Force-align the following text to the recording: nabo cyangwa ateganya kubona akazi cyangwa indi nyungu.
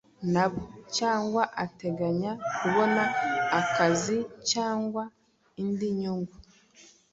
nabo 0.33 0.63
cyangwa 0.97 1.43
ateganya 1.65 2.31
kubona 2.57 3.01
akazi 3.59 4.17
cyangwa 4.51 5.03
indi 5.61 5.87
nyungu. 5.99 6.35